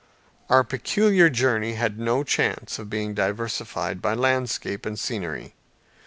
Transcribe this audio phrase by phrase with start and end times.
[0.49, 5.53] Our peculiar journey had no chance of being diversified by landscape and scenery.